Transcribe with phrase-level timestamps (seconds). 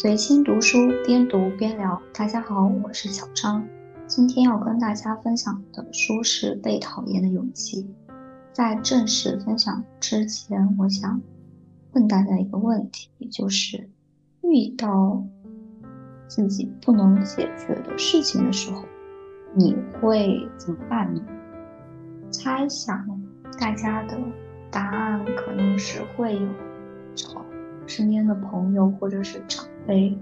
[0.00, 2.00] 随心读书，边读边聊。
[2.14, 3.62] 大家好，我是小张。
[4.06, 7.82] 今天要跟大家分享的书是《被讨厌的勇气》。
[8.50, 11.20] 在正式分享之前，我想
[11.92, 13.90] 问大家一个问题，就是
[14.40, 15.22] 遇到
[16.28, 18.82] 自己不能解决的事情的时候，
[19.52, 21.20] 你会怎么办呢？
[22.30, 23.20] 猜想
[23.60, 24.18] 大家的
[24.70, 26.48] 答案可能是会有
[27.14, 27.44] 找
[27.86, 30.16] 身边的朋友或者是找辈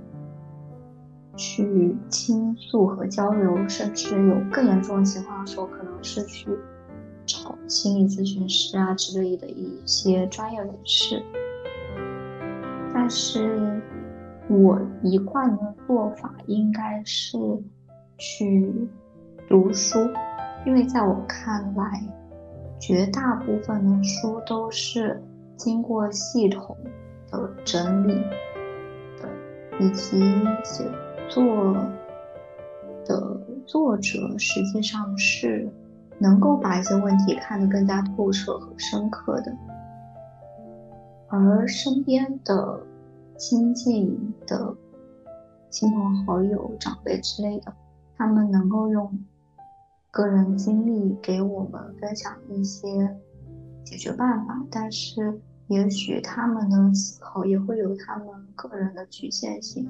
[1.37, 6.49] 去倾诉和交流，甚至有更严重的情况的时候，可能是去
[7.26, 11.23] 找心理咨询师啊之类的一些专业人士。
[12.95, 13.79] 但是
[14.49, 17.39] 我一贯的做法应该是
[18.17, 18.73] 去
[19.46, 19.98] 读书。
[20.67, 22.03] 因为在我看来，
[22.81, 25.23] 绝大部分的书都是
[25.57, 26.76] 经过系统
[27.31, 28.18] 的整理，
[29.81, 30.21] 以及
[30.64, 30.85] 写
[31.29, 31.77] 作
[33.05, 35.70] 的作者实际上是
[36.19, 39.57] 能够把一些问题看得更加透彻和深刻的，
[41.29, 42.81] 而身边的
[43.37, 44.75] 亲近的
[45.70, 47.73] 亲朋好友、长辈之类的，
[48.17, 49.19] 他们能够用。
[50.11, 53.15] 个人经历给我们分享一些
[53.85, 59.88] 解决办法，但是也许他们的思考也会有他们个人的局限性，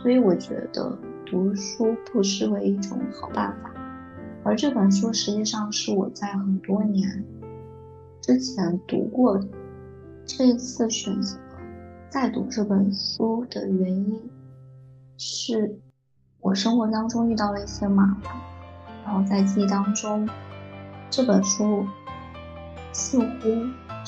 [0.00, 3.70] 所以我觉得读书不失为一种好办法。
[4.44, 7.24] 而这本书实际上是我在很多年
[8.20, 9.48] 之前读过的，
[10.24, 11.36] 这一次选择
[12.08, 14.30] 再读这本书的原因
[15.16, 15.76] 是
[16.40, 18.32] 我生活当中遇到了一些麻烦。
[19.04, 20.28] 然后在记忆当中，
[21.10, 21.84] 这本书
[22.92, 23.26] 似乎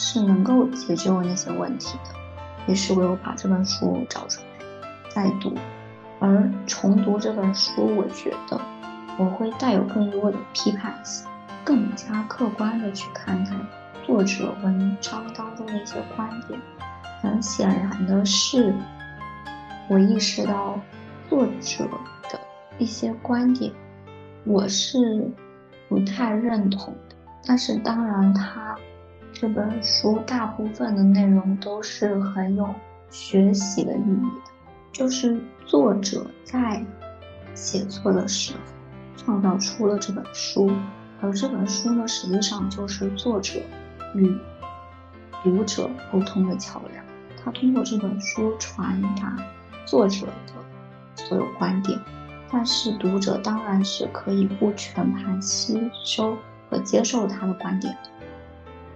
[0.03, 4.67] 是能够解决我那些问题的，于是我又把这本书找出来
[5.15, 5.55] 再读。
[6.19, 8.59] 而重读这本书，我觉得
[9.19, 11.29] 我会带有更多的批判性，
[11.63, 13.51] 更加客观的去看待
[14.07, 16.59] 作者文章当中的一些观点。
[17.21, 18.75] 很显然的是，
[19.91, 20.81] 我意识到
[21.29, 21.85] 作者
[22.31, 22.41] 的
[22.79, 23.71] 一些观点。
[24.45, 25.31] 我是
[25.91, 27.17] 不太认同的，
[27.47, 28.75] 但是当然，他
[29.41, 32.75] 这本书大部分的内容都是很有
[33.09, 34.53] 学习的意义的。
[34.93, 36.85] 就是作者在
[37.55, 38.59] 写作的时候
[39.17, 40.71] 创造出了这本书，
[41.23, 43.59] 而这本书呢，实际上就是作者
[44.15, 44.31] 与
[45.43, 47.03] 读者沟通的桥梁。
[47.43, 49.39] 他通过这本书传达
[49.87, 50.53] 作者的
[51.15, 51.99] 所有观点。
[52.53, 56.37] 但是读者当然是可以不全盘吸收
[56.69, 58.11] 和接受他的观点的，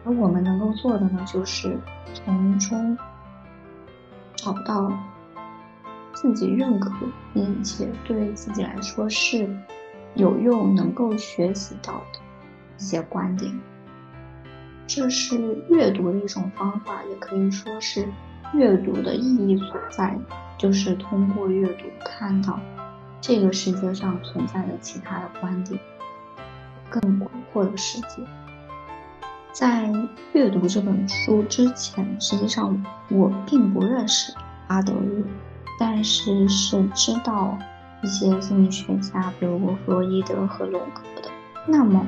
[0.05, 1.79] 而我们能够做的呢，就是
[2.13, 2.97] 从中
[4.37, 4.93] 找到
[6.13, 6.93] 自己认可
[7.33, 9.49] 并且对自己来说是
[10.15, 12.21] 有用、能够学习到的
[12.79, 13.53] 一些观点。
[14.87, 18.07] 这是阅读的一种方法，也可以说是
[18.53, 20.17] 阅读的意义所在，
[20.59, 22.61] 就是通过阅读看到。
[23.21, 25.81] 这个世界上存在的其他的观点，
[26.91, 28.23] 更广阔的世界。
[29.55, 29.89] 在
[30.33, 34.35] 阅读这本书之前，实际上我并不认识
[34.67, 35.25] 阿德勒，
[35.79, 37.57] 但是是知道
[38.03, 41.31] 一些心理学家，比如弗洛伊德和荣格的。
[41.69, 42.05] 那么，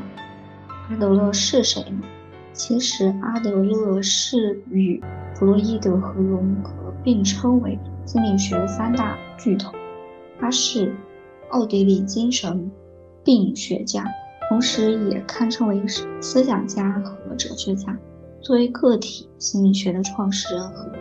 [0.90, 2.00] 阿德勒是谁呢？
[2.52, 5.00] 其实，阿德勒是与
[5.36, 9.72] 弗洛伊德和荣格并称为心理学三大巨头。
[10.40, 10.92] 他是
[11.50, 12.72] 奥地利精神
[13.22, 14.04] 病学家，
[14.48, 15.82] 同时也堪称为
[16.20, 17.98] 思想家和哲学家。
[18.40, 20.92] 作为个体心理学的创始人和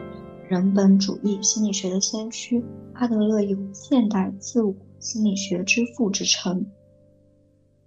[0.47, 2.63] 人本主义心理学的先驱，
[2.93, 6.65] 阿德勒有“现代自我心理学之父”之称。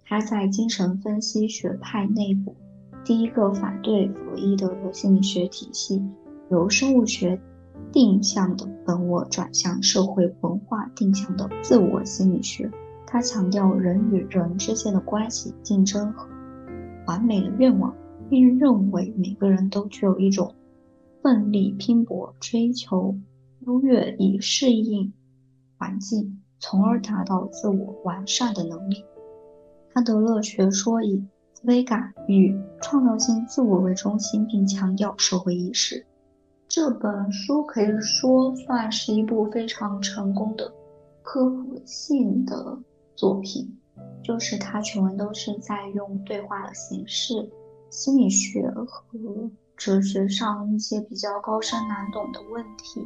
[0.05, 2.55] 他在精神分析学派内部
[3.03, 6.01] 第一个反对弗洛伊德的心理学体系，
[6.49, 7.39] 由生物学。
[7.91, 12.69] 定向的本我转向社会文化定向的自我心理学，
[13.11, 16.29] 他强调人与人之间的关系、竞争和
[17.07, 17.91] 完美的愿望，
[18.29, 20.53] 并认为每个人都具有一种
[21.23, 23.17] 奋力拼搏、追求
[23.61, 25.11] 优越以适应
[25.79, 29.03] 环境，从而达到自我完善的能力。
[29.93, 36.05] 阿德勒学说以自卑感与创造性自我为中心，并强调社会意识。
[36.67, 40.71] 这本书可以说算是一部非常成功的
[41.23, 42.77] 科普性的
[43.19, 43.77] 作品，
[44.23, 47.51] 就是它全文都是在用对话的形式，
[47.89, 53.05] 心理学和哲学上一些比较高深难懂的问题，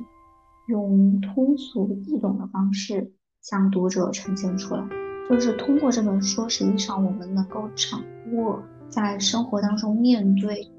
[0.68, 3.12] 用通俗易懂的方式
[3.42, 4.88] 向读者呈现出来。
[5.28, 10.72] 就是通过这本书，实际上我们能够掌握在生活当中面对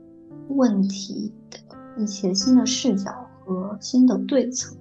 [0.50, 1.58] 问题的
[2.00, 3.10] 一些新的视角
[3.40, 4.76] 和新的对策。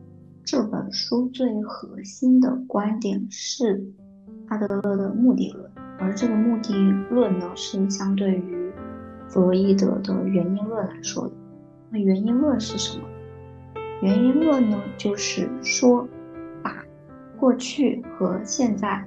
[0.46, 3.92] 这本书最核心的观点是
[4.48, 6.74] 阿德勒的目的论，而这个目的
[7.10, 8.72] 论呢，是相对于
[9.28, 11.34] 弗洛伊德的原因论来说的。
[11.90, 13.06] 那原因论是什么？
[14.02, 16.08] 原因论呢，就是说
[16.62, 16.84] 把
[17.38, 19.06] 过去和现在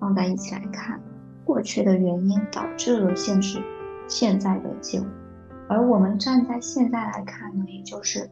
[0.00, 1.00] 放在一起来看，
[1.44, 3.60] 过去的原因导致了现实
[4.08, 5.08] 现在的结果，
[5.68, 8.28] 而我们站在现在来看呢，也就是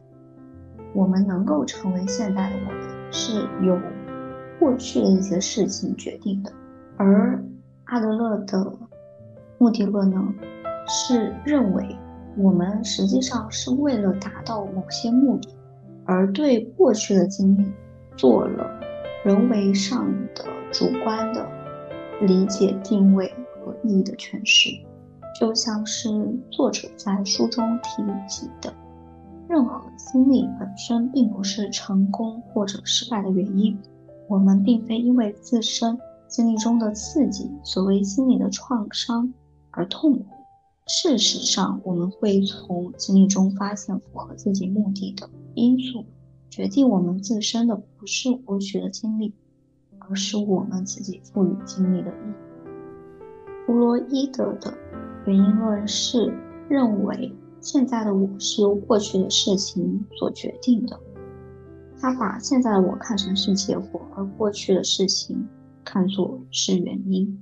[0.93, 3.75] 我们能够成为现在的我们，是有
[4.61, 6.53] 过去的一些事情决定的。
[6.97, 7.43] 而
[7.85, 8.71] 阿德勒的
[9.57, 10.23] 目的论呢，
[10.87, 11.97] 是认为
[12.37, 15.49] 我们实际上是为了达到某些目的，
[16.05, 17.65] 而对过去的经历
[18.15, 18.69] 做了
[19.25, 21.43] 人为上的主观的。
[22.27, 23.33] 理解定位
[23.65, 24.69] 和意义的诠释，
[25.39, 26.07] 就像是
[26.51, 28.71] 作者在书中提及的，
[29.49, 33.75] 任何经历本身并不是成功或者失败的原因。
[34.31, 35.99] 我们并非因为自身
[36.29, 39.33] 经历中的刺激，所谓心理的创伤
[39.71, 40.25] 而痛苦。
[40.87, 46.05] 事实上，我们会从经历中发现符合自己目的的因素。
[46.49, 49.33] 决定我们自身的不是过去的经历。
[50.09, 52.33] 而是我们自己赋予经历的意义。
[53.65, 54.73] 弗洛伊德的
[55.25, 56.33] 原因论是
[56.67, 57.31] 认为
[57.61, 60.99] 现在的我是由过去的事情所决定的，
[62.01, 65.47] 他把现在的我看成是结果，而过去的事情
[65.85, 67.41] 看作是原因。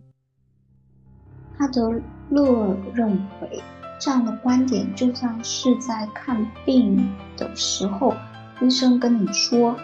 [1.58, 1.90] 阿德
[2.30, 3.12] 勒认
[3.42, 3.64] 为
[3.98, 8.14] 这样的观点就像是在看病的时候，
[8.62, 9.76] 医生跟你说。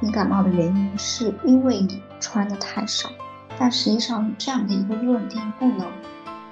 [0.00, 3.08] 你感冒的原因是因为你穿的太少，
[3.58, 5.86] 但实际上这样的一个论定不能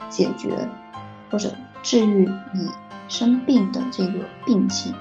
[0.09, 0.57] 解决
[1.31, 1.53] 或者
[1.83, 2.71] 治愈你
[3.09, 4.95] 生病的这个病情，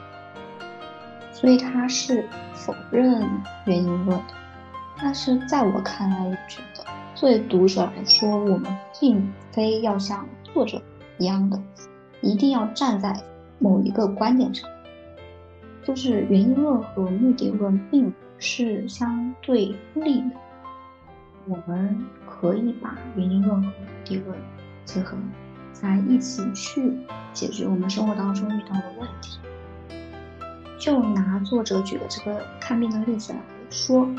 [1.41, 3.27] 所以他是否认
[3.65, 4.33] 原因论的。
[4.97, 6.85] 但是在我看来，我觉得
[7.15, 10.81] 作为读者来说，我们并非要像作者
[11.17, 11.59] 一样的，
[12.21, 13.19] 一定要站在
[13.59, 14.69] 某一个观点上，
[15.83, 18.15] 就是原因论和目的论并不。
[18.43, 20.31] 是相对立的，
[21.45, 23.73] 我们可以把原因论和目
[24.03, 24.35] 的论
[24.83, 25.15] 结合
[25.71, 26.91] 在一起去
[27.33, 29.38] 解决我们生活当中遇到的问题。
[30.81, 33.39] 就拿作者举的这个看病的例子来
[33.69, 34.09] 说，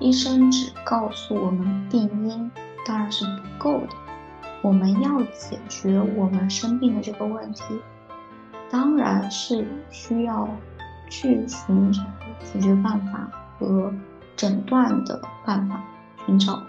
[0.00, 2.50] 医生只告诉我们病因
[2.84, 3.88] 当然是不够的，
[4.60, 7.62] 我们要解决我们生病的这个问题，
[8.70, 10.46] 当然是需要。
[11.10, 12.02] 去寻找
[12.44, 13.90] 解决办法和
[14.36, 15.82] 诊断的办法，
[16.26, 16.62] 寻找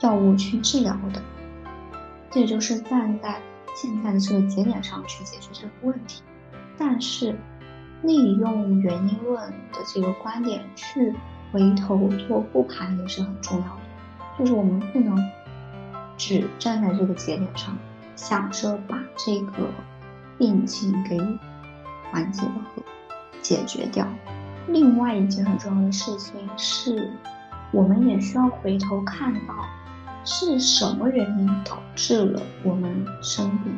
[0.00, 1.20] 药物去治疗的，
[2.30, 3.42] 这也就是站在
[3.74, 6.22] 现在的这个节点上去解决这个问题。
[6.78, 7.36] 但是，
[8.02, 11.14] 利用原因论的这个观点去
[11.52, 13.80] 回头做复盘也是很重要的，
[14.38, 15.16] 就是我们不能
[16.16, 17.76] 只站在这个节点上，
[18.16, 19.68] 想着把这个
[20.38, 21.18] 病情给
[22.10, 22.82] 缓解和。
[23.42, 24.06] 解决掉。
[24.68, 27.10] 另外一件很重要的事情是，
[27.72, 29.54] 我们也需要回头看到
[30.26, 33.72] 是什么原因导致了我们生病，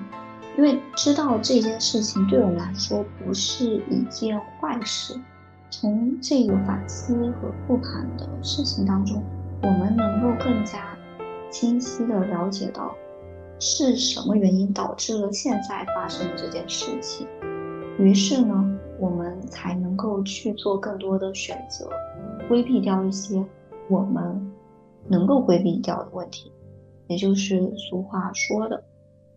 [0.56, 5.18] 因为知道这件事情对我们来说不是一件坏事。
[5.70, 9.22] 从这个反思和复盘的事情当中，
[9.62, 10.96] 我们能够更加
[11.50, 12.94] 清晰的了解到
[13.58, 17.26] 是什么原因导致了现在发生的这件事情。
[17.98, 18.78] 于是呢。
[18.98, 21.90] 我们才能够去做更多的选择，
[22.46, 23.44] 规避掉一些
[23.88, 24.52] 我们
[25.08, 26.52] 能够规避掉的问题，
[27.08, 28.84] 也就是俗话说的，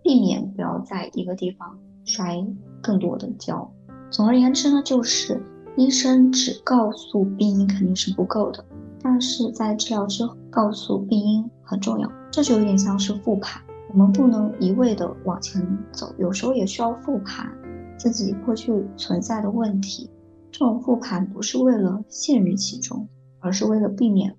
[0.06, 2.38] 避免不要在一个地方摔
[2.80, 3.74] 更多的跤。
[4.12, 5.42] 总而言之呢，就是
[5.76, 8.64] 医生只告诉病因肯定是不够的，
[9.02, 13.60] 但是在治疗之后告诉病因很重要，这就有点像是复盘，
[13.92, 15.60] 我们不能一味的往前
[15.92, 17.52] 走，有时候也需要复盘。
[17.98, 20.12] 自己过去存在的问题，
[20.52, 23.08] 这种复盘不是为了陷于其中，
[23.40, 24.36] 而是为了避免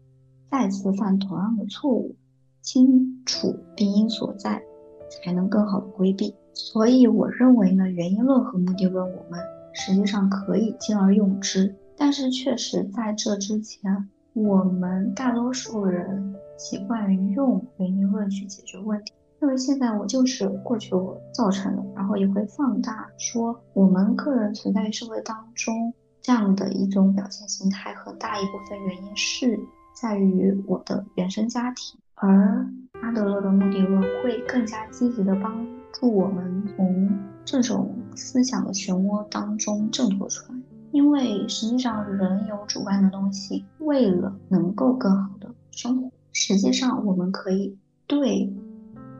[0.48, 2.14] 再次犯同样的错误，
[2.62, 4.62] 清楚病因所在，
[5.08, 6.34] 才能更好的规避。
[6.54, 9.40] 所以我认为呢，原因论和目的论我们
[9.74, 19.12] 实际上可以兼而用之，但是确实在这之前，我们大多数人习惯于用原因论去解决问题。
[19.42, 29.60] 因为现在我就是过去我造成的，然后也会放大说我们个人存在于社会当中这样的一种表现形态，很大一部分原因是
[29.94, 32.66] 在于我的原生家庭，而
[33.00, 37.10] 阿德勒的目的论会更加积极的帮助我们从
[37.44, 40.58] 这种思想的漩涡当中挣脱出来。
[40.92, 48.50] 因为实际上人有主观的东西，为了能够更好的生活，实际上我们可以对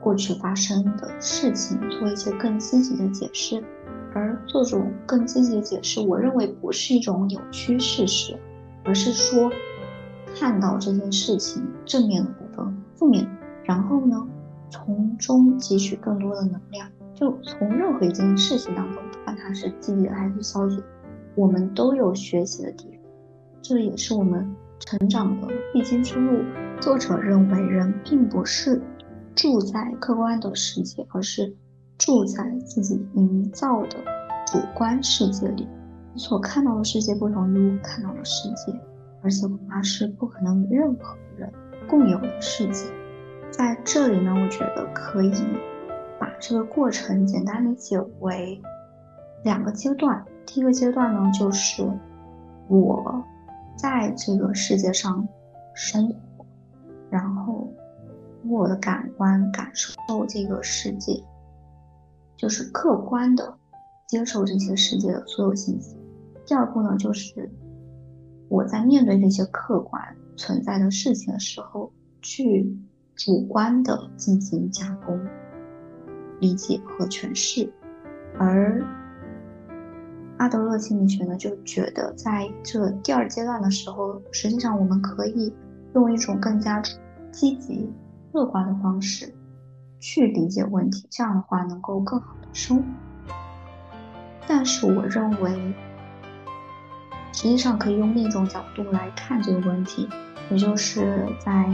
[0.00, 3.62] 过去发生的事情做一些更积极的解释，
[4.14, 8.38] 而做这种更积极的解释，我认为不是一种扭曲事实，
[8.82, 9.50] 而是说
[10.34, 12.30] 看到这件事情正面的、
[12.96, 13.28] 负面，
[13.64, 14.26] 然后呢，
[14.70, 20.82] 从中汲取更多的能量，就从任何一件事情当中，不管它是积极的还是消极。
[21.34, 23.00] 我们都有学习的地方，
[23.60, 26.42] 这也是我们成长的必经之路。
[26.80, 28.80] 作者认为，人并不是
[29.34, 31.54] 住在客观的世界，而是
[31.98, 33.98] 住在自己营造的
[34.46, 35.68] 主观世界里。
[36.14, 38.72] 你所看到的世界不同于我看到的世界，
[39.22, 41.52] 而且恐怕是不可能与任何人
[41.88, 42.84] 共有的世界。
[43.50, 45.32] 在这里呢，我觉得可以
[46.18, 48.60] 把这个过程简单理解为
[49.44, 50.24] 两个阶段。
[50.44, 51.82] 第一个阶段呢，就是
[52.68, 53.24] 我
[53.76, 55.26] 在这个世界上
[55.74, 56.44] 生活，
[57.10, 57.72] 然后
[58.48, 59.94] 我的感官感受
[60.26, 61.22] 这个世界，
[62.36, 63.54] 就是客观的
[64.06, 65.96] 接受这些世界的所有信息。
[66.44, 67.50] 第二步呢，就是
[68.48, 70.00] 我在面对这些客观
[70.36, 72.76] 存在的事情的时候，去
[73.14, 75.20] 主观的进行加工、
[76.40, 77.72] 理解和诠释，
[78.38, 78.84] 而。
[80.38, 85.50] 阿德勒心理学呢，就觉得在这第二阶段的时候，实际上我们可以
[85.94, 86.82] 用一种更加
[87.32, 87.90] 积极、
[88.32, 89.32] 乐观的方式
[89.98, 92.84] 去理解问题，这样的话能够更好的生活。
[94.46, 95.74] 但是我认为，
[97.32, 100.06] 实际上可以用另一种角度来看这个问题，
[100.50, 101.68] 也就是在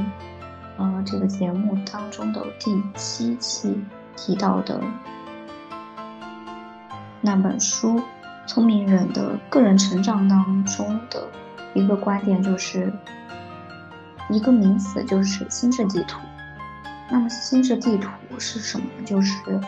[0.79, 3.83] 呃这个节目当中的第七期
[4.17, 4.81] 提到的
[7.21, 8.03] 那本书。
[8.45, 11.29] 聪明人的个人成长当中的
[11.75, 12.93] 一个观点就是
[14.29, 16.19] 一个名词，就是心智地图。
[17.09, 18.11] 那么心智地图
[18.41, 18.85] 是什么？
[19.07, 19.61] 就是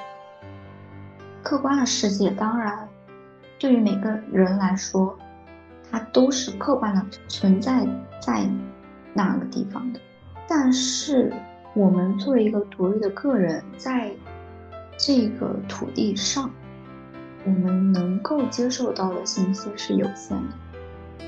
[1.40, 2.30] 客观的世界。
[2.30, 2.86] 当然，
[3.60, 5.16] 对于每个人来说，
[5.88, 7.86] 它都是客观的存在
[8.20, 8.44] 在
[9.14, 10.00] 那个地方的。
[10.46, 11.32] 但是
[11.72, 14.12] 我们作为一个独立的个人，在
[14.98, 16.50] 这个土地上。
[17.46, 20.54] 我们能够接受到的信息是有限的，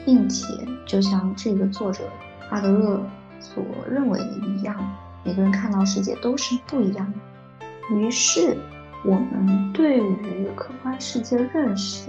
[0.06, 0.46] 并且
[0.86, 2.04] 就像这个作者
[2.48, 3.02] 阿德勒
[3.38, 4.74] 所认为的一样，
[5.22, 7.66] 每个人看到世界都是不一样的。
[7.94, 8.56] 于是，
[9.04, 12.08] 我们对于客观世界认识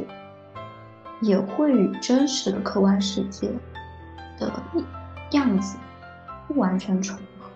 [1.19, 3.51] 也会与真实的客观世界
[4.39, 4.81] 的一
[5.31, 5.77] 样子
[6.48, 7.50] 不完全重合，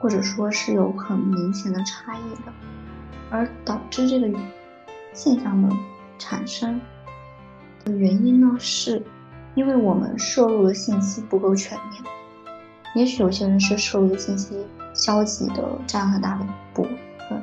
[0.00, 2.52] 或者说是有很明显的差异的，
[3.30, 4.38] 而导致这个。
[5.12, 5.74] 现象的
[6.18, 6.78] 产生
[7.82, 9.02] 的原因呢，是
[9.54, 12.02] 因为我们摄入的信息不够全面。
[12.94, 16.82] 也许有些人是摄入的信息消极的占很大的部
[17.30, 17.42] 分，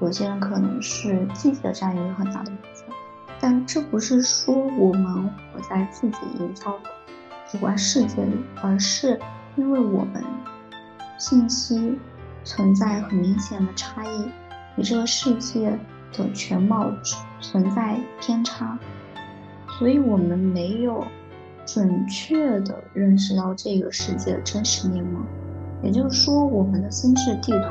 [0.00, 2.86] 有些人可能是积极的占有很大的部分。
[3.38, 6.90] 但这不是说我们活在自己营造的
[7.48, 9.18] 主观世界里，而是
[9.56, 10.22] 因为我们
[11.18, 11.98] 信息
[12.44, 14.30] 存在很明显的差异，
[14.76, 15.78] 与这个世界。
[16.10, 16.90] 的全貌
[17.38, 18.78] 存在偏差，
[19.78, 21.04] 所以我们没有
[21.66, 25.20] 准确的认识到这个世界的真实面貌。
[25.82, 27.68] 也就是说，我们的心智地图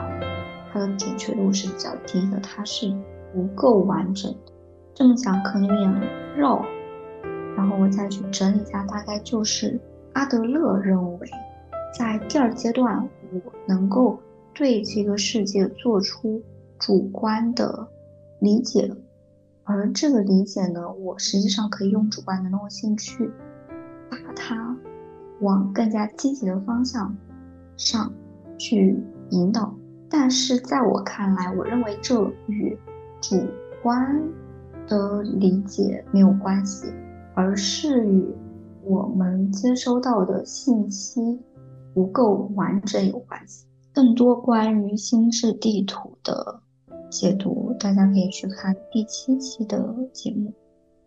[0.72, 2.96] 它的准确度是比较低的，它是
[3.34, 4.54] 不够完整的。
[4.94, 5.92] 这么讲可能有点
[6.38, 6.64] 绕，
[7.58, 9.78] 然后我再去整理一下，大概就是
[10.14, 11.30] 阿德勒认为，
[11.98, 14.18] 在第二阶段，我能够
[14.54, 16.42] 对这个世界做出
[16.80, 17.86] 主观的。
[18.40, 18.96] 理解，
[19.64, 23.32] 而这个理解呢，我实际上可以用主观能动性去
[24.12, 24.78] 把它
[25.40, 27.18] 往更加积极的方向
[27.78, 28.14] 上
[28.60, 28.96] 去
[29.32, 29.74] 引导。
[30.08, 32.78] 但是在我看来，我认为这与
[33.20, 33.44] 主
[33.82, 34.22] 观
[34.88, 36.86] 的理解没有关系，
[37.38, 38.25] 而是与
[38.84, 41.39] 我们接收到的信息
[41.94, 43.67] 不够完整有关系。
[43.94, 46.60] 更多关于心智地图的。
[47.12, 50.51] 解读，大家可以去看第七期的节目。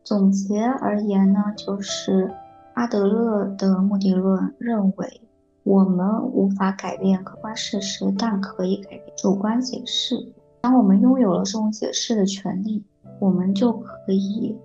[0.04, 2.32] 总结而言呢，就是
[2.74, 5.20] 阿德勒的目的论认为，
[5.64, 10.32] 我们无法改变客观事实，但可以改变主观解释。
[10.60, 12.84] 当我们拥有了这种解释的权利，
[13.18, 14.56] 我们就可以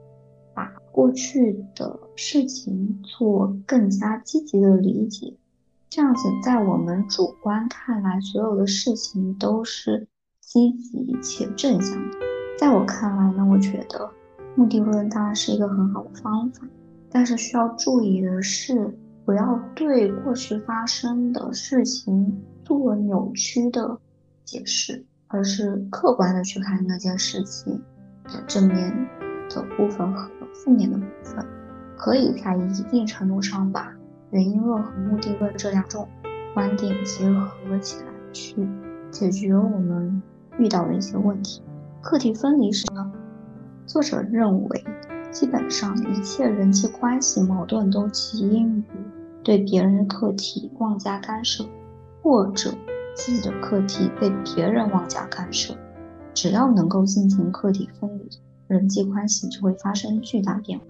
[0.95, 5.33] 过去的事情做更加积极的理解。
[5.89, 10.07] 这样子，在我们主观看来，所有的事情都是
[10.39, 12.17] 积极且正向的。
[12.57, 14.09] 在我看来呢，我觉得
[14.55, 16.65] 目的论当然是一个很好的方法，
[17.11, 23.99] 但是需要注意的是，不要对过去发生的事情做扭曲的
[24.45, 27.81] 解释，而是客观的去看那件事情
[28.23, 29.07] 的正面
[29.49, 30.29] 的部分和
[30.63, 31.45] 负面的部分，
[31.97, 33.93] 可以在一定程度上把
[34.31, 36.07] 原因论和目的论这两种
[36.53, 38.67] 观点结合起来，去
[39.11, 40.21] 解决我们
[40.57, 41.61] 遇到的一些问题。
[42.01, 43.11] 课题分离时呢，
[43.85, 44.85] 作者认为，
[45.31, 48.83] 基本上一切人际关系矛盾都起因于
[49.43, 51.65] 对别人的课题妄加干涉，
[52.21, 52.71] 或者
[53.15, 55.75] 自己的课题被别人妄加干涉。
[56.33, 58.29] 只要能够进行课题分离，
[58.67, 60.85] 人际关系就会发生巨大变化。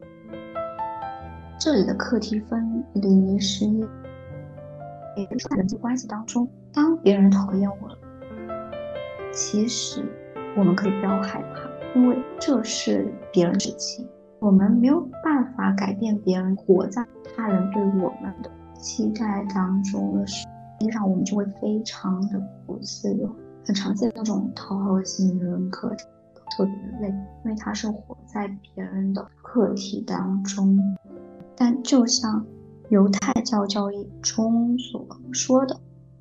[1.60, 3.66] 这里的课题分离是，
[5.16, 7.98] 也就是人际关系当中，当别人讨厌我了，
[9.32, 10.04] 其实。
[10.58, 14.08] 我们可以不要害怕，因为这是别人的事情，
[14.40, 17.06] 我们没有办法改变别人活在
[17.36, 23.30] 他人对我们的期待当中的时候实际上我们就会非常的不自由。
[23.66, 25.94] 很常见的那种讨好型人格
[26.56, 27.10] 特别累，
[27.44, 30.78] 因为他是活在别人的课题当中。
[31.56, 32.46] 但就像
[32.90, 35.76] 犹太教教义中所说的。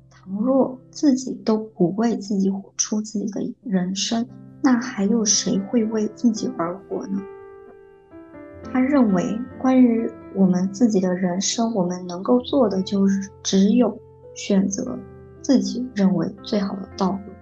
[0.09, 4.27] 倘若自己都不为自己活出自己的人生，
[4.63, 7.21] 那还有谁会为自己而活呢？
[8.63, 13.95] 他认为，关于我们自己的人生，我们能够做的就是只有
[14.33, 14.97] 选择
[15.43, 17.34] 自己认为最好的道路。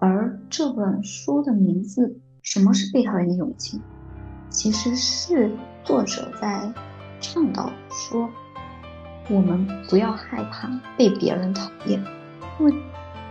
[0.00, 2.06] 而这本书的名字
[2.42, 3.76] 《什么是被讨厌的勇气》，
[4.48, 5.52] 其实是
[5.84, 6.72] 作者在
[7.20, 8.28] 倡导说。
[9.28, 12.02] 我们不要害怕被别人讨厌，
[12.58, 12.74] 因为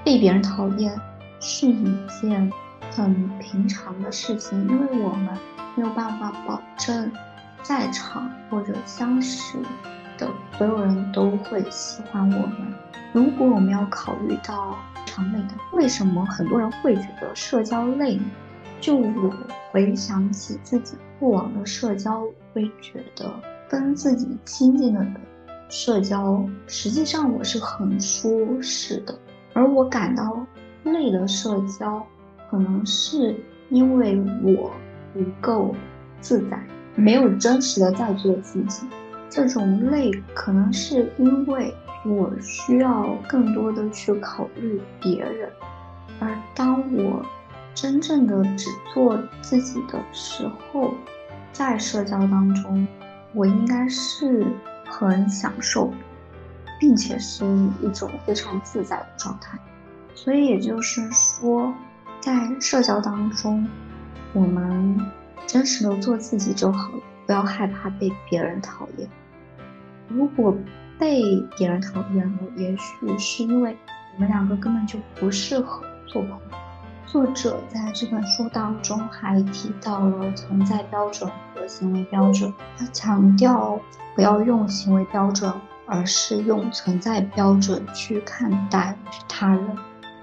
[0.05, 0.95] 被别人讨厌
[1.41, 1.83] 是一
[2.21, 2.49] 件
[2.91, 4.57] 很平常的事情。
[4.69, 5.37] 因为我们
[5.75, 7.11] 没有办法保证
[7.63, 9.57] 在场或者相识
[10.17, 12.73] 的所有人都会喜欢我们。
[13.11, 14.77] 如果我们要考虑到
[15.33, 18.23] 累的，为什么很多人会觉得社交累呢？
[18.81, 19.33] 就我
[19.71, 23.31] 回想起自己过往的社交，会觉得
[23.67, 25.13] 跟自己亲近的人。
[25.67, 29.15] 社交实际上我是很舒适的，
[29.53, 30.43] 而我感到
[30.83, 32.03] 累的社交，
[32.49, 33.35] 可能是
[33.69, 34.71] 因为我
[35.13, 35.75] 不够
[36.21, 36.59] 自在，
[36.95, 38.87] 没有真实的在做自己。
[39.29, 41.71] 这种累可能是因为
[42.05, 45.51] 我需要更多的去考虑别人，
[46.19, 47.25] 而当我
[47.73, 50.93] 真正的只做自己的时候，
[51.51, 52.87] 在社交当中，
[53.33, 54.45] 我应该是。
[54.91, 55.93] 很享受，
[56.79, 57.45] 并且是
[57.79, 59.55] 一种非常自在的状态，
[60.15, 61.71] 所以也就是说，
[62.19, 63.67] 在社交当中，
[64.33, 64.99] 我们
[65.45, 69.07] 真实的做自己就好了，不要害怕被别人讨厌。
[70.07, 70.57] 如果
[70.99, 73.75] 被别人讨厌了，也许是因为
[74.13, 76.37] 你们两个根本就不适合做朋友。
[77.05, 83.79] 作者在这本书当中还提到了存在标准和行为标准，他强调
[84.13, 85.51] 不要用行为标准，
[85.87, 88.95] 而是用存在标准去看待
[89.27, 89.75] 他人。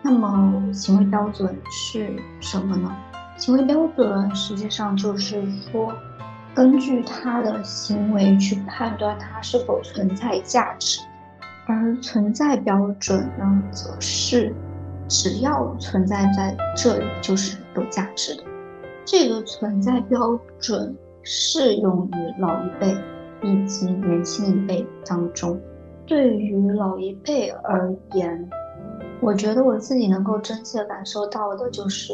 [0.02, 2.94] 那么行为标准是什么呢？
[3.36, 5.92] 行为标准实际上就是说，
[6.56, 11.02] 根据他的行为去判断他是否存在价值，
[11.66, 14.54] 而存在标准呢，则是。
[15.08, 18.42] 只要存在在这里，就是有价值的。
[19.04, 22.92] 这个存在标准适用于老一辈
[23.40, 25.60] 以及年轻一辈当中。
[26.06, 28.50] 对于老一辈而言，
[29.20, 32.12] 我觉得我自己能够真切感受到的就是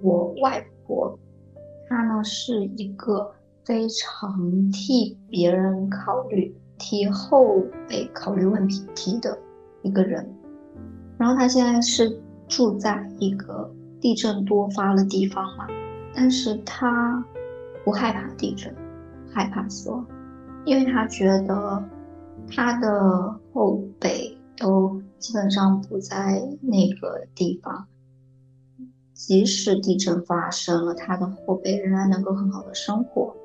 [0.00, 1.18] 我外婆，
[1.88, 3.32] 她呢是一个
[3.64, 9.38] 非常替别人考虑、替后辈考虑问题的
[9.82, 10.28] 一个人。
[11.18, 12.18] 然后他现在是
[12.48, 13.70] 住在一个
[14.00, 15.66] 地震多发的地方嘛，
[16.14, 17.24] 但是他
[17.84, 18.74] 不害怕地震，
[19.30, 20.06] 害怕死亡，
[20.64, 21.84] 因为他觉得
[22.48, 27.86] 他的后辈都基本上不在那个地方，
[29.12, 33.36] 即使地震发生了，他的后辈仍然能够很好的生活，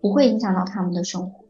[0.00, 1.44] 不会影响到他们的生活。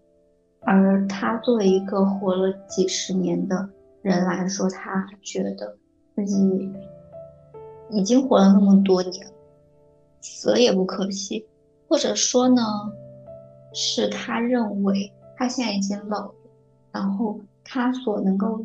[0.61, 3.69] 而他作为一个活了几十年的。
[4.01, 5.77] 人来说，他觉得
[6.15, 6.73] 自己
[7.91, 9.27] 已经活了那么多年，
[10.21, 11.45] 死了也不可惜。
[11.89, 12.63] 或者说呢，
[13.75, 16.35] 是他认为他现在已经老了，
[16.93, 18.65] 然后他所能够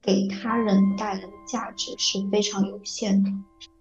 [0.00, 3.30] 给他人带来的价值是非常有限的，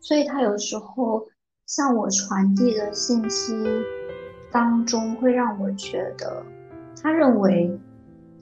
[0.02, 1.28] 所以他有时候
[1.68, 3.54] 向我传递的信息
[4.52, 6.44] 当中会让我觉得，
[7.02, 7.80] 他认为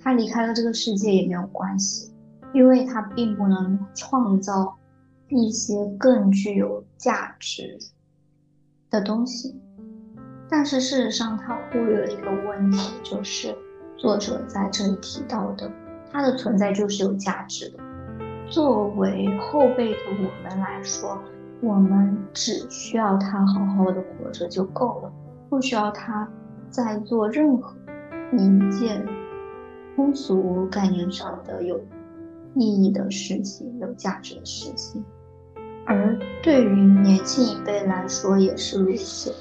[0.01, 2.13] 他离开了这个世界也没有关系，
[2.53, 4.77] 因为他并不能创造
[5.29, 7.77] 一些更具有价值
[8.89, 9.59] 的东西。
[10.49, 13.53] 但是事实上，他忽略了一个问题，就是
[13.97, 15.69] 作者在这里提到的，
[16.09, 17.79] 他的存在就是有价值的。
[18.49, 21.21] 作为后辈的我们来说，
[21.61, 25.11] 我们只需要他好好的活着就够了，
[25.49, 26.27] 不需要他
[26.69, 27.75] 再做任何
[28.33, 29.05] 一件
[29.95, 31.79] 通俗概念上的有
[32.53, 35.03] 意义的事情、有价值的事情。
[35.85, 39.33] 而对于年轻一辈来说，也是如此。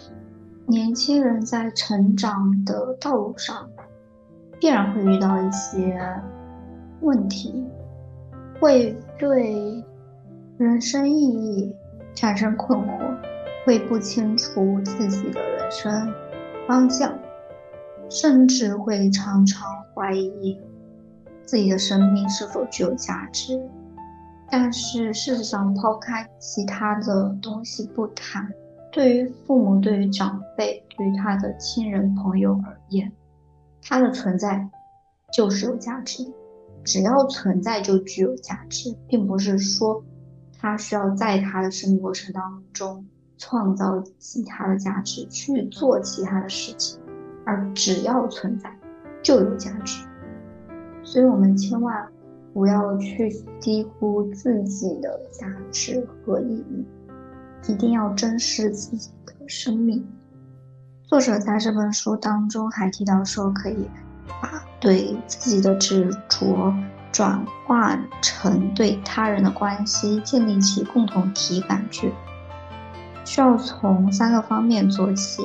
[0.67, 3.69] 年轻人在成长的道路上，
[4.61, 6.01] 必然会遇到一些
[7.01, 7.65] 问题，
[8.61, 9.85] 会对
[10.57, 11.75] 人生意义
[12.15, 13.17] 产生困惑，
[13.67, 16.15] 会不清楚自己的人生
[16.69, 17.13] 方向，
[18.09, 20.57] 甚至会常常怀疑
[21.45, 23.61] 自己的生命是否具有价值。
[24.49, 28.49] 但是事实上，抛开其他的东西不谈。
[28.93, 33.11] 对于父母、对于长辈、对于他的亲人朋友而言，
[33.83, 34.71] 他的存在
[35.33, 36.31] 就是有价值的。
[36.85, 40.05] 只要存在就具有价值，并不是说
[40.57, 43.05] 他需要在他的生命过程当中
[43.39, 46.99] 创造其他的价值去做其他的事情，
[47.45, 48.75] 而只要存在
[49.23, 50.05] 就有价值。
[51.03, 52.09] 所以，我们千万
[52.53, 56.85] 不要去低估自己的价值和意义。
[57.69, 60.07] 一定要珍视自己的生命。
[61.03, 63.89] 作者在这本书当中还提到说，可以
[64.41, 66.73] 把对自己的执着
[67.11, 72.13] 转化成对他人的关系，建立起共同体感觉，
[73.27, 75.43] 需要从三个方面做起：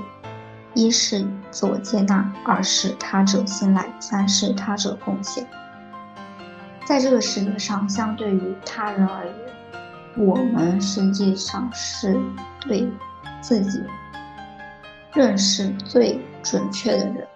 [0.75, 5.45] 一是自我接纳，二是他者信赖，三是他者贡献。
[6.85, 12.15] 在这个世界上，相对于他人而言，我们实际上是
[12.61, 12.87] 对
[13.41, 13.81] 自己
[15.13, 17.27] 认识最准确的人，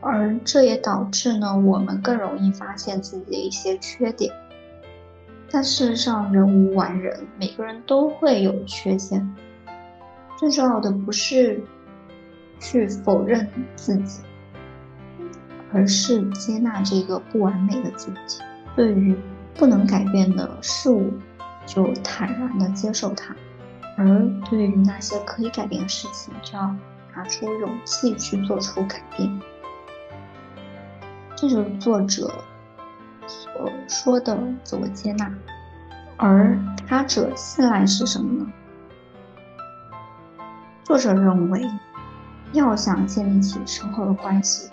[0.00, 4.32] 而这也导致呢，我们更容易发现自己的一些缺点。
[5.52, 9.34] 但事实上，人无完人，每个人都会有缺陷。
[10.38, 11.60] 最重要的不是
[12.58, 14.22] 去否认自己，
[15.72, 18.40] 而是接纳这个不完美的自己。
[18.76, 19.16] 对于
[19.54, 21.12] 不能改变的事物，
[21.66, 23.34] 就坦然的接受它，
[23.98, 24.06] 而
[24.48, 26.74] 对于那些可以改变的事情，就要
[27.14, 29.40] 拿出勇气去做出改变。
[31.34, 32.32] 这就是作者
[33.30, 35.32] 所说的自我接纳，
[36.16, 38.52] 而他者信赖是什么呢？
[40.82, 41.64] 作者认为，
[42.52, 44.68] 要想建立起深厚的关系，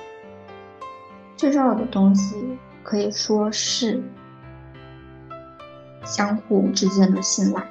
[1.36, 4.04] 最重要的东西可以说是。
[6.04, 7.62] 相互之间的信赖，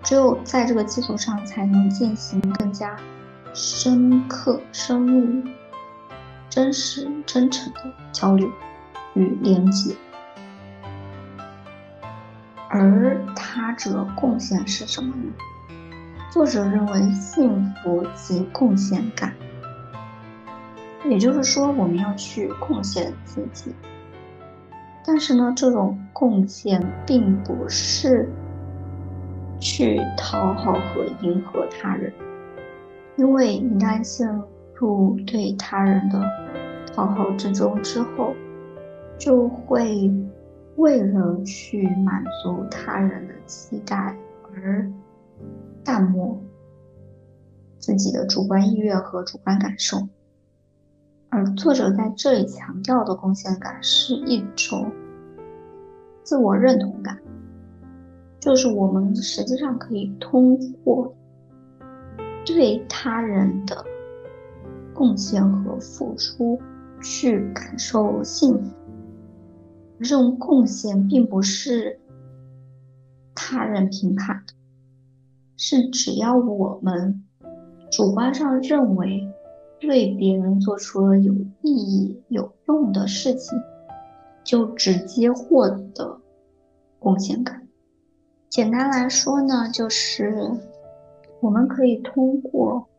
[0.00, 2.96] 只有在这个基础上，才能进行更加
[3.52, 5.42] 深刻、深入、
[6.50, 7.80] 真实、真诚的
[8.12, 8.50] 交流
[9.14, 9.94] 与连接。
[12.68, 15.32] 而他者贡献是什么呢？
[16.30, 19.34] 作者认为，幸福及贡献感，
[21.04, 23.72] 也就是说，我们要去贡献自己。
[25.04, 28.28] 但是呢，这种贡献并不是
[29.58, 32.12] 去讨好和迎合他人，
[33.16, 34.28] 因为一旦陷
[34.80, 36.24] 入对他人的
[36.94, 38.34] 讨好之中之后，
[39.18, 40.10] 就会
[40.76, 44.16] 为了去满足他人的期待
[44.54, 44.90] 而
[45.84, 46.40] 淡漠
[47.78, 49.98] 自己的主观意愿和主观感受。
[51.28, 54.90] 而作者在这里强调的贡献感是一种
[56.22, 57.18] 自我认同感，
[58.40, 61.14] 就是我们实际上可以通过
[62.44, 63.84] 对他人的
[65.00, 66.60] 贡献和付出
[67.02, 68.70] 去感受幸福。
[69.98, 71.98] 这种贡献并不是
[73.34, 74.52] 他人评判的，
[75.56, 77.24] 是只要我们
[77.90, 79.26] 主观上认为。
[79.80, 81.32] 对别人做出了有
[81.62, 83.58] 意义、有用的事情，
[84.44, 86.20] 就直接获得
[86.98, 87.66] 贡献感。
[88.50, 90.50] 简单来说呢，就是
[91.40, 92.89] 我们可以通过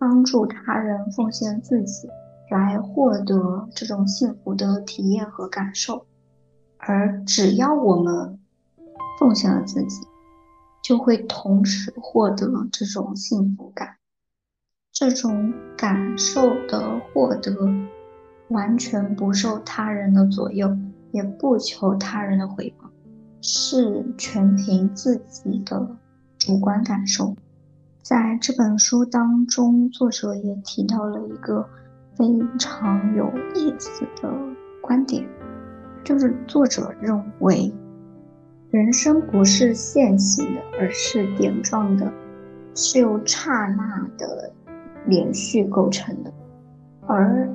[0.00, 2.08] 帮助他人、奉献自己，
[2.50, 6.06] 来获得这种幸福的体验和感受。
[6.78, 8.38] 而只要我们
[9.18, 10.00] 奉献了自己，
[10.82, 13.96] 就会同时获得这种幸福感。
[14.90, 17.54] 这种感受的获得，
[18.48, 20.74] 完全不受他人的左右，
[21.12, 22.88] 也不求他人的回报，
[23.42, 25.94] 是全凭自己的
[26.38, 27.36] 主观感受。
[28.02, 31.64] 在这本书当中，作者也提到了一个
[32.16, 32.24] 非
[32.58, 34.32] 常有意思的
[34.80, 35.28] 观点，
[36.02, 37.72] 就是作者认为，
[38.70, 42.10] 人生不是线性的，而是点状的，
[42.74, 44.50] 是由刹那的
[45.06, 46.32] 连续构成的。
[47.06, 47.48] 而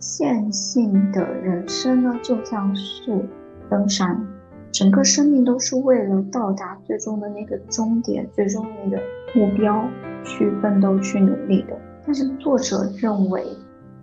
[0.00, 3.26] 线性的人生呢，就像是
[3.70, 4.26] 登山。
[4.72, 9.00] 整个生命都是为了到达最终的那个终点、最终的那个
[9.34, 9.88] 目标
[10.24, 11.76] 去奋斗、去努力的。
[12.06, 13.44] 但是作者认为，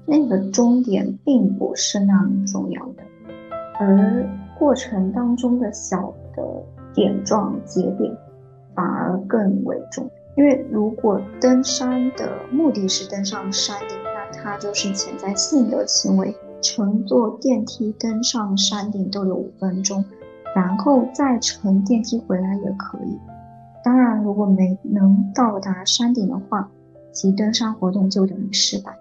[0.05, 3.03] 那个终点并不是那么重要的，
[3.79, 6.43] 而过程当中的小的
[6.93, 8.11] 点状节点
[8.75, 10.09] 反而更为重。
[10.35, 16.35] 因为如果登山的目的是登上山顶，那它就是潜在性的行为。
[16.61, 20.03] 乘坐电梯登上山顶都有五分钟。
[20.55, 23.17] 然后再乘电梯回来也可以。
[23.83, 26.69] 当然，如果没能到达山顶的话，
[27.11, 28.95] 其登山活动就等于失败。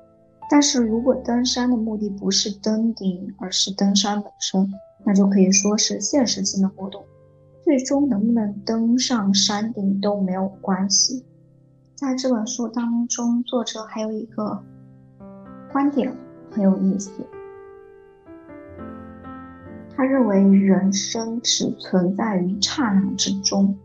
[0.51, 4.73] 但是如果登山的目的不是登顶，而是登山本身，
[5.05, 7.05] 那就可以说是现实性的活动。
[7.63, 11.25] 最终能不能登上山顶都没有关系。
[11.95, 14.61] 在这本书当中，作者还有一个
[15.71, 16.13] 观点
[16.51, 17.13] 很有意思。
[19.95, 23.77] 他认为人生只存在于刹那之中，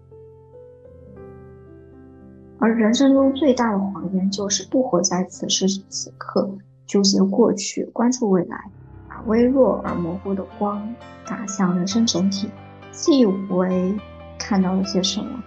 [2.65, 6.49] 而人生中最大的谎言就是不活在此时此刻，
[6.87, 8.59] 纠结过去，关注未来，
[9.07, 10.95] 把微弱而模糊的光
[11.27, 12.49] 打向人生整体，
[12.89, 13.95] 自以为
[14.39, 15.43] 看到了些什么，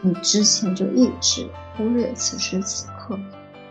[0.00, 3.16] 你之前就一直忽略此时此刻，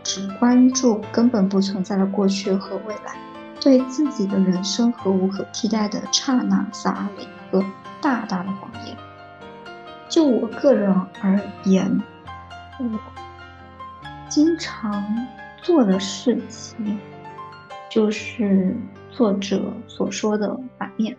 [0.02, 3.12] 只关注根本不存在的过去和未来。
[3.60, 7.62] 对自己的人生和无可替代的刹那撒了一个
[8.00, 8.96] 大大的谎言。
[10.08, 12.00] 就我个人而言，
[12.82, 12.98] 我
[14.28, 15.04] 经常
[15.62, 16.98] 做的事情
[17.90, 18.74] 就是
[19.10, 21.14] 作者所说的反面，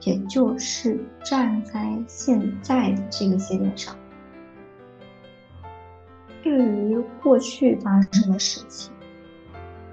[0.00, 3.94] 也就是站在现在的这个节点上，
[6.42, 8.90] 对于过去发生的事情。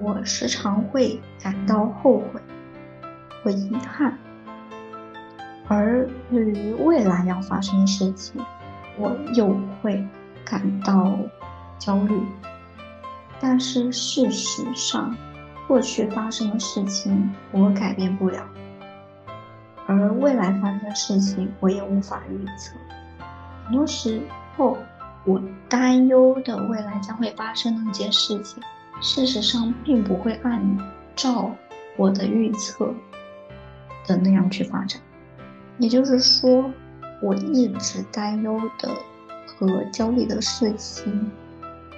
[0.02, 2.40] 我时常会感到后悔
[3.44, 4.18] 和遗憾，
[5.68, 8.42] 而对于未来要发生的事情，
[8.98, 10.08] 我又会
[10.50, 11.16] 感到
[11.78, 12.20] 焦虑。
[13.40, 15.16] 但是事实上，
[15.68, 18.44] 过去发生的事情我改变不了，
[19.86, 22.76] 而未来发生的事情我也无法预测。
[23.66, 24.22] 很多时
[24.58, 24.78] 候，
[25.24, 28.62] 我担忧的未来将会发生的那件事情。
[29.02, 30.62] 事实上，并不会按
[31.16, 31.52] 照
[31.96, 32.94] 我的预测
[34.06, 35.00] 的那样去发展。
[35.78, 36.70] 也就是说，
[37.22, 38.90] 我一直担忧的
[39.60, 41.30] 和焦虑的事情，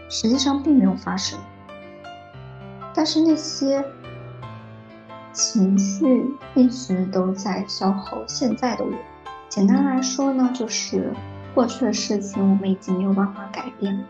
[0.10, 1.38] 实际上并没有发生。
[2.94, 3.86] 但是那些
[5.32, 8.92] 情绪一直都在消耗现在的我。
[9.48, 11.14] 简单来说呢，就是
[11.54, 14.04] 过去的事情我们已经没有办法改变了，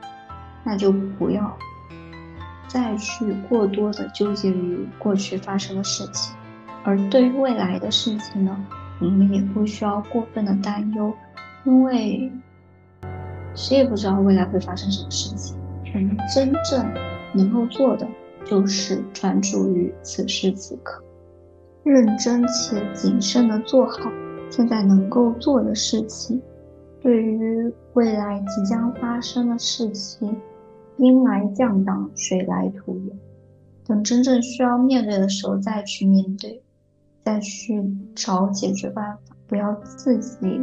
[0.63, 1.57] 那就不要。
[2.67, 6.33] 再去过多的纠结于过去发生的事情，
[6.83, 8.65] 而对于未来的事情呢，
[8.99, 11.13] 我们也不需要过分的担忧，
[11.65, 12.31] 因为
[13.55, 15.57] 谁也不知道未来会发生什么事情。
[15.93, 16.85] 我们真正
[17.33, 18.07] 能够做的
[18.45, 21.03] 就是专注于此时此刻，
[21.83, 24.11] 认真且谨慎的做好
[24.49, 26.41] 现在能够做的事情。
[27.01, 30.35] 对于未来即将发生的事情。
[30.97, 33.17] 兵来将挡，水来土掩。
[33.87, 36.61] 等真正需要面对的时候再去面对，
[37.23, 37.83] 再去
[38.13, 40.61] 找解决办法，不要自己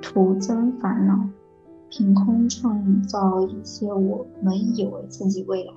[0.00, 1.18] 徒增烦恼，
[1.92, 5.72] 凭空创造一些我们以为自己未来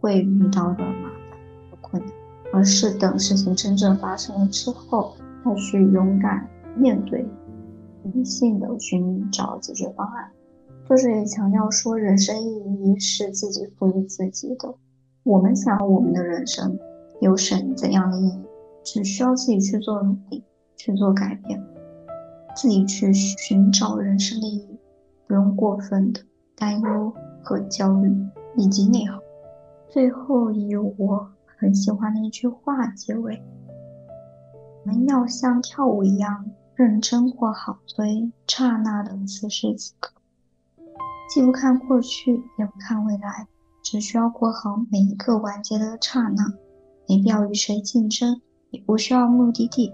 [0.00, 2.12] 会遇到的麻烦和困难，
[2.52, 7.26] 而是等事情真正发生了之后，再去勇敢面对，
[8.04, 10.30] 理性的寻找解决方案。
[10.86, 14.72] 作者也强调说，人生意义是自己赋予自己的。
[15.24, 16.78] 我们想要我们的人生
[17.20, 18.40] 有什怎样的意义，
[18.84, 20.44] 只需要自己去做努力，
[20.76, 21.60] 去做改变，
[22.54, 24.78] 自己去寻找人生的意义，
[25.30, 26.20] 不用过分的
[26.56, 28.10] 担忧和焦虑。
[28.56, 29.16] 以及内耗。
[29.88, 33.40] 最后以我很喜欢的一句话结尾：
[34.84, 40.12] 我们要像跳舞一样认真过好最刹那的此时此刻，
[41.32, 43.46] 既不看过去，也不看未来，
[43.84, 46.52] 只需要过好每一个完结的刹那，
[47.08, 48.40] 没必要与谁竞争，
[48.70, 49.92] 也不需要目的地，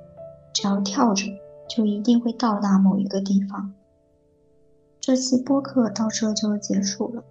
[0.55, 1.27] 只要跳着，
[1.69, 3.71] 就一定会到达某一个地方。
[5.07, 7.23] 这期播客到这就结束了，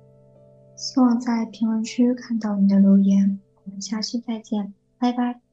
[0.77, 3.37] 希望在评论区看到你的留言。
[3.65, 5.44] 我们下期再见，拜拜。